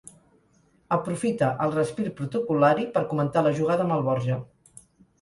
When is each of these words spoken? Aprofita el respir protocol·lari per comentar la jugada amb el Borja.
Aprofita 0.97 1.51
el 1.67 1.75
respir 1.77 2.07
protocol·lari 2.23 2.91
per 2.99 3.07
comentar 3.15 3.47
la 3.51 3.55
jugada 3.63 3.89
amb 3.89 3.99
el 4.01 4.07
Borja. 4.13 4.45